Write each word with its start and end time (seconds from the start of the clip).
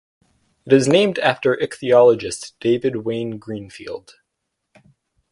It 0.65 0.73
is 0.73 0.87
named 0.87 1.19
after 1.19 1.55
ichthyologist 1.55 2.53
David 2.59 3.05
Wayne 3.05 3.37
Greenfield. 3.37 4.15